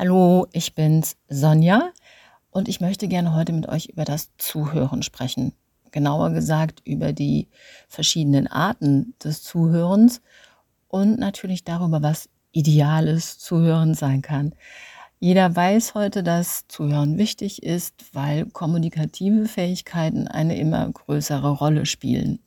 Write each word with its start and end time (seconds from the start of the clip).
Hallo, 0.00 0.46
ich 0.52 0.76
bin's, 0.76 1.16
Sonja, 1.28 1.90
und 2.52 2.68
ich 2.68 2.80
möchte 2.80 3.08
gerne 3.08 3.34
heute 3.34 3.52
mit 3.52 3.68
euch 3.68 3.86
über 3.86 4.04
das 4.04 4.30
Zuhören 4.38 5.02
sprechen. 5.02 5.54
Genauer 5.90 6.30
gesagt 6.30 6.82
über 6.84 7.12
die 7.12 7.48
verschiedenen 7.88 8.46
Arten 8.46 9.14
des 9.24 9.42
Zuhörens 9.42 10.20
und 10.86 11.18
natürlich 11.18 11.64
darüber, 11.64 12.00
was 12.00 12.28
ideales 12.52 13.40
Zuhören 13.40 13.94
sein 13.94 14.22
kann. 14.22 14.54
Jeder 15.18 15.56
weiß 15.56 15.94
heute, 15.94 16.22
dass 16.22 16.68
Zuhören 16.68 17.18
wichtig 17.18 17.64
ist, 17.64 18.14
weil 18.14 18.46
kommunikative 18.46 19.46
Fähigkeiten 19.46 20.28
eine 20.28 20.56
immer 20.58 20.88
größere 20.88 21.50
Rolle 21.50 21.86
spielen. 21.86 22.38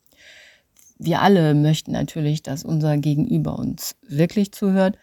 Wir 0.96 1.20
alle 1.20 1.52
möchten 1.52 1.92
natürlich, 1.92 2.42
dass 2.42 2.64
unser 2.64 2.96
Gegenüber 2.96 3.58
uns 3.58 3.94
wirklich 4.08 4.52
zuhört 4.52 4.96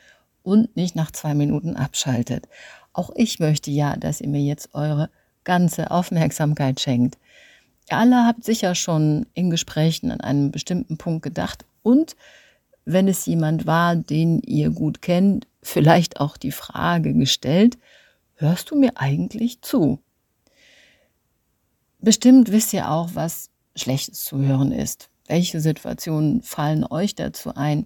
und 0.50 0.76
nicht 0.76 0.96
nach 0.96 1.12
zwei 1.12 1.36
Minuten 1.36 1.76
abschaltet. 1.76 2.48
Auch 2.92 3.12
ich 3.16 3.40
möchte 3.40 3.70
ja, 3.70 3.96
dass 3.96 4.20
ihr 4.20 4.28
mir 4.28 4.42
jetzt 4.42 4.74
eure 4.74 5.10
ganze 5.44 5.92
Aufmerksamkeit 5.92 6.80
schenkt. 6.80 7.18
Ihr 7.90 7.98
alle 7.98 8.26
habt 8.26 8.44
sicher 8.44 8.74
schon 8.74 9.28
in 9.36 9.52
Gesprächen 9.52 10.12
an 10.12 10.22
einem 10.22 10.52
bestimmten 10.52 10.98
Punkt 10.98 11.22
gedacht 11.22 11.66
und 11.84 12.16
wenn 12.86 13.08
es 13.08 13.28
jemand 13.28 13.68
war, 13.68 13.96
den 13.96 14.40
ihr 14.40 14.72
gut 14.72 15.04
kennt, 15.04 15.46
vielleicht 15.62 16.20
auch 16.20 16.38
die 16.38 16.52
Frage 16.52 17.14
gestellt, 17.14 17.78
hörst 18.36 18.72
du 18.72 18.76
mir 18.76 18.94
eigentlich 18.96 19.62
zu? 19.62 20.00
Bestimmt 22.00 22.52
wisst 22.52 22.74
ihr 22.74 22.90
auch, 22.90 23.12
was 23.14 23.52
schlechtes 23.76 24.26
Zuhören 24.26 24.72
ist. 24.72 25.10
Welche 25.28 25.60
Situationen 25.62 26.42
fallen 26.42 26.84
euch 26.84 27.14
dazu 27.14 27.54
ein? 27.54 27.86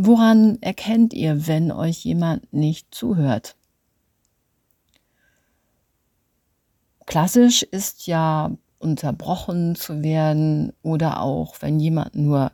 Woran 0.00 0.58
erkennt 0.60 1.12
ihr, 1.12 1.48
wenn 1.48 1.72
euch 1.72 2.04
jemand 2.04 2.52
nicht 2.52 2.94
zuhört? 2.94 3.56
Klassisch 7.04 7.64
ist 7.64 8.06
ja 8.06 8.52
unterbrochen 8.78 9.74
zu 9.74 10.04
werden 10.04 10.72
oder 10.82 11.20
auch 11.20 11.56
wenn 11.62 11.80
jemand 11.80 12.14
nur 12.14 12.52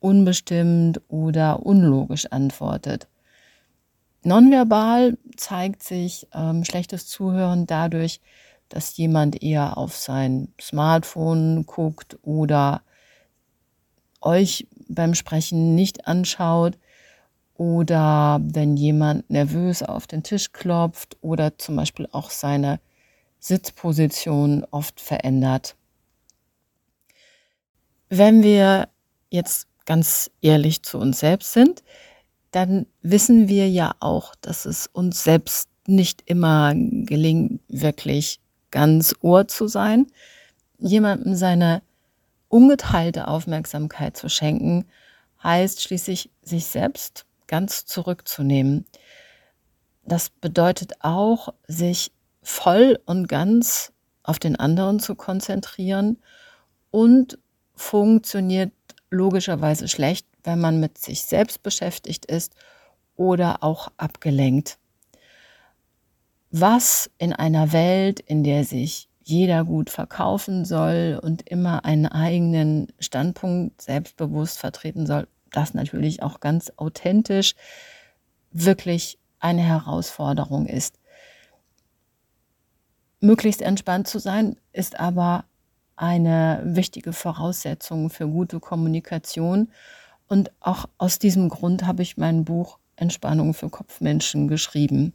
unbestimmt 0.00 1.00
oder 1.06 1.64
unlogisch 1.64 2.26
antwortet. 2.32 3.06
Nonverbal 4.24 5.16
zeigt 5.36 5.84
sich 5.84 6.26
ähm, 6.34 6.64
schlechtes 6.64 7.06
Zuhören 7.06 7.66
dadurch, 7.68 8.20
dass 8.68 8.96
jemand 8.96 9.40
eher 9.40 9.78
auf 9.78 9.94
sein 9.94 10.48
Smartphone 10.60 11.64
guckt 11.64 12.18
oder 12.22 12.82
euch 14.20 14.66
beim 14.94 15.14
Sprechen 15.14 15.74
nicht 15.74 16.06
anschaut 16.06 16.78
oder 17.54 18.40
wenn 18.42 18.76
jemand 18.76 19.28
nervös 19.30 19.82
auf 19.82 20.06
den 20.06 20.22
Tisch 20.22 20.52
klopft 20.52 21.16
oder 21.20 21.58
zum 21.58 21.76
Beispiel 21.76 22.08
auch 22.12 22.30
seine 22.30 22.80
Sitzposition 23.38 24.64
oft 24.70 25.00
verändert. 25.00 25.76
Wenn 28.08 28.42
wir 28.42 28.88
jetzt 29.30 29.66
ganz 29.84 30.30
ehrlich 30.40 30.82
zu 30.82 30.98
uns 30.98 31.20
selbst 31.20 31.52
sind, 31.52 31.82
dann 32.52 32.86
wissen 33.00 33.48
wir 33.48 33.68
ja 33.68 33.92
auch, 34.00 34.34
dass 34.40 34.66
es 34.66 34.86
uns 34.86 35.24
selbst 35.24 35.68
nicht 35.86 36.22
immer 36.26 36.74
gelingt, 36.74 37.60
wirklich 37.68 38.40
ganz 38.70 39.14
Ohr 39.20 39.48
zu 39.48 39.66
sein, 39.66 40.06
jemandem 40.78 41.34
seine 41.34 41.82
ungeteilte 42.52 43.28
Aufmerksamkeit 43.28 44.14
zu 44.14 44.28
schenken, 44.28 44.84
heißt 45.42 45.80
schließlich, 45.80 46.30
sich 46.42 46.66
selbst 46.66 47.24
ganz 47.46 47.86
zurückzunehmen. 47.86 48.84
Das 50.04 50.28
bedeutet 50.28 50.92
auch, 51.00 51.54
sich 51.66 52.12
voll 52.42 53.00
und 53.06 53.26
ganz 53.26 53.92
auf 54.22 54.38
den 54.38 54.56
anderen 54.56 55.00
zu 55.00 55.14
konzentrieren 55.14 56.18
und 56.90 57.38
funktioniert 57.74 58.72
logischerweise 59.10 59.88
schlecht, 59.88 60.26
wenn 60.44 60.60
man 60.60 60.78
mit 60.78 60.98
sich 60.98 61.22
selbst 61.22 61.62
beschäftigt 61.62 62.26
ist 62.26 62.54
oder 63.16 63.62
auch 63.62 63.90
abgelenkt. 63.96 64.78
Was 66.50 67.10
in 67.16 67.32
einer 67.32 67.72
Welt, 67.72 68.20
in 68.20 68.44
der 68.44 68.64
sich 68.64 69.08
jeder 69.24 69.64
gut 69.64 69.90
verkaufen 69.90 70.64
soll 70.64 71.18
und 71.22 71.48
immer 71.48 71.84
einen 71.84 72.06
eigenen 72.06 72.88
Standpunkt 72.98 73.80
selbstbewusst 73.80 74.58
vertreten 74.58 75.06
soll, 75.06 75.28
das 75.50 75.74
natürlich 75.74 76.22
auch 76.22 76.40
ganz 76.40 76.72
authentisch, 76.76 77.54
wirklich 78.50 79.18
eine 79.38 79.62
Herausforderung 79.62 80.66
ist. 80.66 80.98
Möglichst 83.20 83.62
entspannt 83.62 84.08
zu 84.08 84.18
sein, 84.18 84.56
ist 84.72 84.98
aber 84.98 85.44
eine 85.96 86.60
wichtige 86.64 87.12
Voraussetzung 87.12 88.10
für 88.10 88.26
gute 88.26 88.58
Kommunikation. 88.60 89.70
Und 90.26 90.50
auch 90.60 90.86
aus 90.98 91.18
diesem 91.18 91.48
Grund 91.48 91.86
habe 91.86 92.02
ich 92.02 92.16
mein 92.16 92.44
Buch 92.44 92.78
Entspannung 92.96 93.54
für 93.54 93.68
Kopfmenschen 93.68 94.48
geschrieben. 94.48 95.12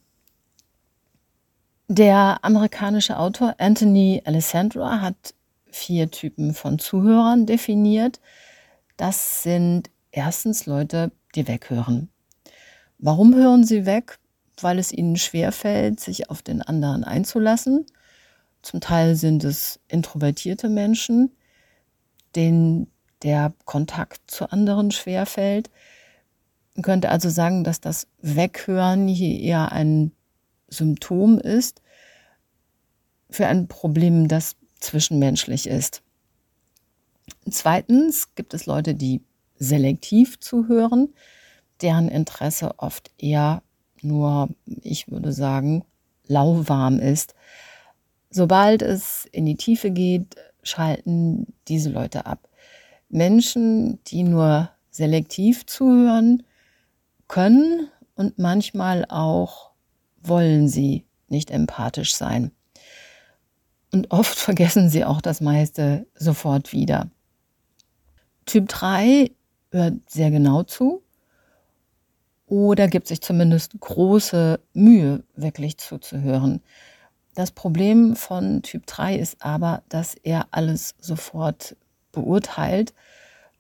Der 1.90 2.40
amerikanische 2.44 3.18
Autor 3.18 3.56
Anthony 3.60 4.22
Alessandra 4.26 5.00
hat 5.00 5.34
vier 5.72 6.12
Typen 6.12 6.54
von 6.54 6.80
Zuhörern 6.80 7.46
definiert. 7.46 8.20
Das 8.98 9.42
sind 9.42 9.90
erstens 10.12 10.66
Leute, 10.66 11.14
die 11.34 11.48
weghören. 11.48 12.10
Warum 12.98 13.34
hören 13.36 13.64
sie 13.64 13.86
weg? 13.86 14.20
Weil 14.60 14.80
es 14.80 14.92
ihnen 14.92 15.16
schwerfällt, 15.16 16.02
sich 16.02 16.30
auf 16.30 16.42
den 16.42 16.62
anderen 16.62 17.06
einzulassen. 17.06 17.86
Zum 18.64 18.82
Teil 18.82 19.16
sind 19.16 19.46
es 19.46 19.80
introvertierte 19.88 20.68
Menschen, 20.68 21.38
denen 22.36 22.92
der 23.24 23.54
Kontakt 23.64 24.30
zu 24.30 24.52
anderen 24.52 24.92
schwerfällt. 24.92 25.70
Man 26.76 26.84
könnte 26.84 27.10
also 27.10 27.30
sagen, 27.30 27.64
dass 27.64 27.80
das 27.80 28.08
Weghören 28.22 29.08
hier 29.08 29.40
eher 29.40 29.72
ein 29.72 30.12
Symptom 30.68 31.40
ist 31.40 31.82
für 33.30 33.48
ein 33.48 33.68
Problem, 33.68 34.28
das 34.28 34.56
zwischenmenschlich 34.80 35.68
ist. 35.68 36.02
Zweitens 37.50 38.36
gibt 38.36 38.54
es 38.54 38.66
Leute, 38.66 38.96
die 38.96 39.22
selektiv 39.58 40.40
zuhören, 40.40 41.14
deren 41.82 42.10
Interesse 42.10 42.80
oft 42.80 43.12
eher 43.18 43.64
nur, 44.02 44.50
ich 44.66 45.10
würde 45.10 45.32
sagen, 45.32 45.84
lauwarm 46.28 47.00
ist. 47.00 47.36
Sobald 48.30 48.82
es 48.82 49.28
in 49.32 49.46
die 49.46 49.56
Tiefe 49.56 49.92
geht, 49.92 50.36
schalten 50.64 51.54
diese 51.68 51.90
Leute 51.90 52.26
ab. 52.26 52.50
Menschen, 53.10 54.04
die 54.06 54.24
nur 54.24 54.70
selektiv 54.92 55.66
zuhören, 55.66 56.44
können 57.28 57.90
und 58.16 58.40
manchmal 58.40 59.06
auch 59.10 59.72
wollen 60.24 60.68
sie 60.68 61.06
nicht 61.28 61.52
empathisch 61.52 62.16
sein. 62.16 62.52
Und 63.92 64.12
oft 64.12 64.38
vergessen 64.40 64.90
sie 64.90 65.06
auch 65.06 65.22
das 65.22 65.42
meiste 65.42 66.06
sofort 66.16 66.74
wieder. 66.74 67.10
Typ 68.46 68.70
3 68.70 69.32
hört 69.72 69.96
sehr 70.08 70.32
genau 70.32 70.64
zu 70.64 71.04
oder 72.48 72.88
gibt 72.88 73.08
sich 73.08 73.22
zumindest 73.22 73.80
große 73.80 74.60
Mühe, 74.74 75.24
wirklich 75.36 75.78
zuzuhören. 75.78 76.62
Das 77.36 77.52
Problem 77.52 78.16
von 78.16 78.64
Typ 78.64 78.88
3 78.88 79.16
ist 79.16 79.44
aber, 79.44 79.84
dass 79.90 80.16
er 80.16 80.48
alles 80.52 80.96
sofort 81.00 81.76
beurteilt, 82.12 82.94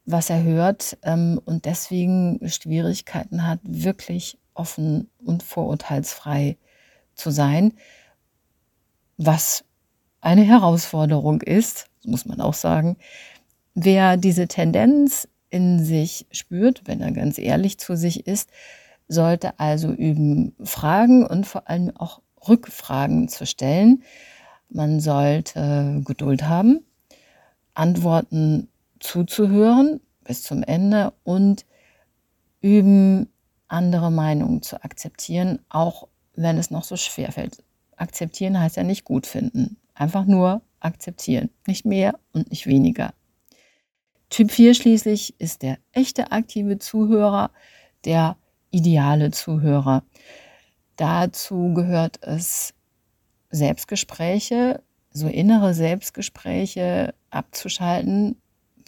was 0.05 0.29
er 0.29 0.41
hört 0.41 0.97
ähm, 1.03 1.39
und 1.45 1.65
deswegen 1.65 2.39
Schwierigkeiten 2.47 3.45
hat, 3.45 3.59
wirklich 3.63 4.39
offen 4.57 5.09
und 5.23 5.43
vorurteilsfrei 5.43 6.57
zu 7.15 7.31
sein, 7.31 7.73
was 9.17 9.63
eine 10.21 10.43
Herausforderung 10.43 11.41
ist, 11.41 11.87
muss 12.03 12.25
man 12.25 12.41
auch 12.41 12.53
sagen. 12.53 12.97
Wer 13.73 14.17
diese 14.17 14.47
Tendenz 14.47 15.27
in 15.49 15.83
sich 15.83 16.25
spürt, 16.31 16.81
wenn 16.85 17.01
er 17.01 17.11
ganz 17.11 17.37
ehrlich 17.37 17.77
zu 17.77 17.95
sich 17.95 18.27
ist, 18.27 18.49
sollte 19.07 19.59
also 19.59 19.91
üben, 19.91 20.55
Fragen 20.63 21.25
und 21.25 21.45
vor 21.45 21.69
allem 21.69 21.95
auch 21.95 22.21
Rückfragen 22.47 23.29
zu 23.29 23.45
stellen. 23.45 24.03
Man 24.69 24.99
sollte 24.99 26.01
Geduld 26.05 26.43
haben, 26.43 26.81
Antworten 27.73 28.67
zuzuhören 28.99 30.01
bis 30.23 30.43
zum 30.43 30.63
Ende 30.63 31.13
und 31.23 31.65
üben, 32.61 33.29
andere 33.67 34.11
Meinungen 34.11 34.61
zu 34.61 34.83
akzeptieren, 34.83 35.59
auch 35.69 36.07
wenn 36.35 36.57
es 36.57 36.71
noch 36.71 36.83
so 36.83 36.95
schwer 36.95 37.31
fällt. 37.31 37.63
Akzeptieren 37.95 38.59
heißt 38.59 38.77
ja 38.77 38.83
nicht 38.83 39.03
gut 39.03 39.25
finden. 39.25 39.77
Einfach 39.93 40.25
nur 40.25 40.61
akzeptieren. 40.79 41.49
Nicht 41.65 41.85
mehr 41.85 42.19
und 42.33 42.49
nicht 42.51 42.67
weniger. 42.67 43.13
Typ 44.29 44.51
4 44.51 44.73
schließlich 44.73 45.39
ist 45.39 45.61
der 45.61 45.77
echte 45.93 46.31
aktive 46.31 46.77
Zuhörer, 46.77 47.51
der 48.05 48.37
ideale 48.71 49.31
Zuhörer. 49.31 50.03
Dazu 50.97 51.73
gehört 51.73 52.23
es, 52.23 52.73
Selbstgespräche, 53.49 54.83
so 55.11 55.27
innere 55.27 55.73
Selbstgespräche 55.73 57.13
abzuschalten, 57.29 58.35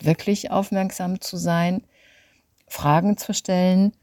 wirklich 0.02 0.52
aufmerksam 0.52 1.22
zu 1.22 1.38
sein, 1.38 1.84
Fragen 2.68 3.18
zu 3.18 3.34
stellen 3.34 3.94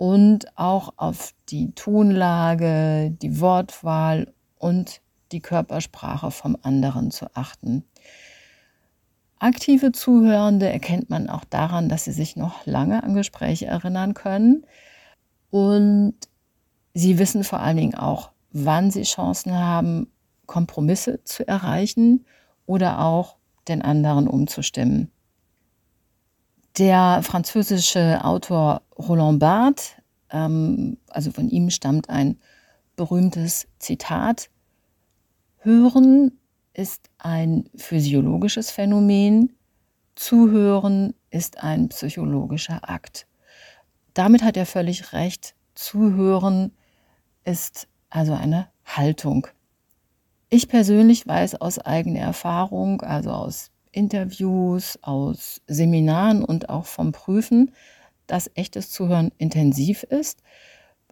und 0.00 0.56
auch 0.56 0.94
auf 0.96 1.34
die 1.50 1.72
Tonlage, 1.72 3.14
die 3.20 3.38
Wortwahl 3.38 4.32
und 4.56 5.02
die 5.30 5.40
Körpersprache 5.40 6.30
vom 6.30 6.56
anderen 6.62 7.10
zu 7.10 7.26
achten. 7.34 7.84
Aktive 9.38 9.92
Zuhörende 9.92 10.70
erkennt 10.70 11.10
man 11.10 11.28
auch 11.28 11.44
daran, 11.44 11.90
dass 11.90 12.04
sie 12.04 12.12
sich 12.12 12.34
noch 12.34 12.64
lange 12.64 13.02
an 13.02 13.12
Gespräche 13.12 13.66
erinnern 13.66 14.14
können 14.14 14.64
und 15.50 16.14
sie 16.94 17.18
wissen 17.18 17.44
vor 17.44 17.60
allen 17.60 17.76
Dingen 17.76 17.94
auch, 17.94 18.30
wann 18.52 18.90
sie 18.90 19.02
Chancen 19.02 19.52
haben, 19.52 20.10
Kompromisse 20.46 21.22
zu 21.24 21.46
erreichen 21.46 22.24
oder 22.64 23.00
auch 23.00 23.36
den 23.68 23.82
anderen 23.82 24.28
umzustimmen. 24.28 25.10
Der 26.78 27.22
französische 27.22 28.24
Autor 28.24 28.82
Roland 28.96 29.40
Barthes, 29.40 29.92
ähm, 30.30 30.98
also 31.08 31.30
von 31.32 31.48
ihm 31.48 31.70
stammt 31.70 32.08
ein 32.08 32.38
berühmtes 32.96 33.66
Zitat, 33.78 34.50
Hören 35.58 36.38
ist 36.72 37.10
ein 37.18 37.68
physiologisches 37.76 38.70
Phänomen, 38.70 39.52
Zuhören 40.14 41.14
ist 41.30 41.62
ein 41.62 41.88
psychologischer 41.88 42.88
Akt. 42.88 43.26
Damit 44.14 44.42
hat 44.42 44.56
er 44.56 44.66
völlig 44.66 45.12
recht. 45.12 45.54
Zuhören 45.74 46.72
ist 47.44 47.88
also 48.10 48.34
eine 48.34 48.68
Haltung. 48.84 49.46
Ich 50.48 50.68
persönlich 50.68 51.26
weiß 51.26 51.54
aus 51.56 51.78
eigener 51.78 52.20
Erfahrung, 52.20 53.02
also 53.02 53.30
aus 53.30 53.69
Interviews, 53.92 54.98
aus 55.02 55.60
Seminaren 55.66 56.44
und 56.44 56.68
auch 56.68 56.86
vom 56.86 57.12
Prüfen, 57.12 57.72
dass 58.26 58.50
echtes 58.54 58.90
Zuhören 58.90 59.32
intensiv 59.38 60.02
ist. 60.04 60.42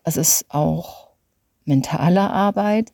Es 0.05 0.17
ist 0.17 0.47
auch 0.49 1.11
mentale 1.65 2.31
Arbeit. 2.31 2.93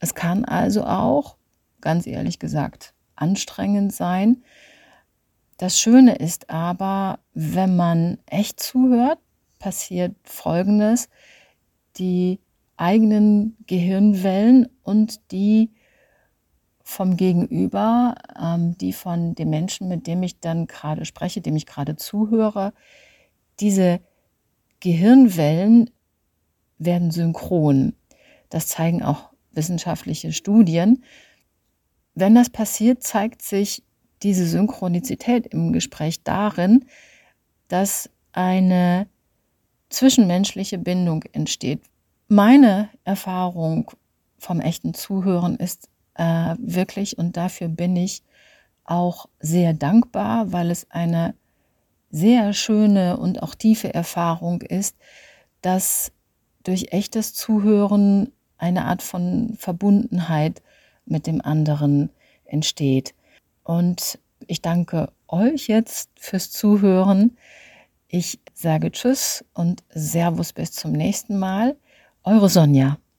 Es 0.00 0.14
kann 0.14 0.44
also 0.44 0.84
auch 0.84 1.36
ganz 1.80 2.06
ehrlich 2.06 2.38
gesagt 2.38 2.94
anstrengend 3.14 3.92
sein. 3.94 4.42
Das 5.56 5.80
Schöne 5.80 6.16
ist 6.16 6.50
aber, 6.50 7.20
wenn 7.32 7.76
man 7.76 8.18
echt 8.26 8.60
zuhört, 8.60 9.18
passiert 9.58 10.14
Folgendes. 10.24 11.08
Die 11.96 12.40
eigenen 12.76 13.56
Gehirnwellen 13.66 14.68
und 14.82 15.32
die 15.32 15.70
vom 16.88 17.16
Gegenüber, 17.16 18.14
ähm, 18.40 18.78
die 18.78 18.92
von 18.92 19.34
dem 19.34 19.50
Menschen, 19.50 19.88
mit 19.88 20.06
dem 20.06 20.22
ich 20.22 20.38
dann 20.38 20.68
gerade 20.68 21.04
spreche, 21.04 21.40
dem 21.40 21.56
ich 21.56 21.66
gerade 21.66 21.96
zuhöre, 21.96 22.72
diese 23.58 23.98
Gehirnwellen 24.78 25.90
werden 26.78 27.10
synchron. 27.10 27.94
Das 28.50 28.68
zeigen 28.68 29.02
auch 29.02 29.30
wissenschaftliche 29.50 30.32
Studien. 30.32 31.02
Wenn 32.14 32.36
das 32.36 32.50
passiert, 32.50 33.02
zeigt 33.02 33.42
sich 33.42 33.82
diese 34.22 34.46
Synchronizität 34.46 35.48
im 35.48 35.72
Gespräch 35.72 36.22
darin, 36.22 36.84
dass 37.66 38.08
eine 38.30 39.08
zwischenmenschliche 39.90 40.78
Bindung 40.78 41.24
entsteht. 41.32 41.82
Meine 42.28 42.90
Erfahrung 43.02 43.90
vom 44.38 44.60
echten 44.60 44.94
Zuhören 44.94 45.56
ist 45.56 45.88
äh, 46.16 46.54
wirklich, 46.58 47.18
und 47.18 47.36
dafür 47.36 47.68
bin 47.68 47.96
ich 47.96 48.22
auch 48.84 49.26
sehr 49.40 49.74
dankbar, 49.74 50.52
weil 50.52 50.70
es 50.70 50.90
eine 50.90 51.34
sehr 52.10 52.52
schöne 52.52 53.16
und 53.16 53.42
auch 53.42 53.54
tiefe 53.54 53.92
Erfahrung 53.92 54.62
ist, 54.62 54.96
dass 55.60 56.12
durch 56.62 56.92
echtes 56.92 57.34
Zuhören 57.34 58.32
eine 58.58 58.86
Art 58.86 59.02
von 59.02 59.54
Verbundenheit 59.58 60.62
mit 61.04 61.26
dem 61.26 61.40
anderen 61.40 62.10
entsteht. 62.44 63.14
Und 63.64 64.18
ich 64.46 64.62
danke 64.62 65.12
euch 65.28 65.66
jetzt 65.66 66.10
fürs 66.16 66.50
Zuhören. 66.50 67.36
Ich 68.08 68.40
sage 68.54 68.90
Tschüss 68.92 69.44
und 69.52 69.82
Servus 69.90 70.52
bis 70.52 70.72
zum 70.72 70.92
nächsten 70.92 71.38
Mal. 71.38 71.76
Eure 72.22 72.48
Sonja. 72.48 72.98